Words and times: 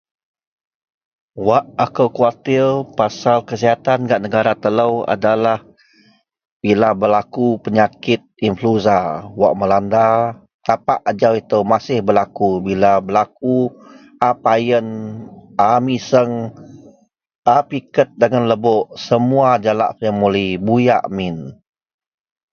Wak 1.47 1.65
ako 1.85 2.03
khuatir 2.15 2.67
pasel 2.97 3.39
kesihatan 3.49 3.99
gak 4.09 4.23
negara 4.25 4.53
telo 4.63 4.89
adalah 5.15 5.59
bila 6.63 6.89
belaku 7.01 7.47
penyakit 7.65 8.21
influenza 8.49 8.99
wak 9.39 9.53
melanda 9.59 10.07
tapak 10.67 10.99
ajau 11.09 11.33
ito 11.41 11.59
masih 11.71 11.99
berlaku, 12.07 12.49
bila 12.67 12.91
berlaku 13.07 13.57
a 14.17 14.29
payen, 14.43 14.87
a 15.53 15.77
miseng, 15.85 16.33
a 17.45 17.55
piked 17.69 18.09
dagen 18.21 18.45
lebok 18.51 18.83
semua 19.07 19.49
jalak 19.65 19.91
family 20.01 20.47
buyak 20.67 21.03
min. 21.17 21.35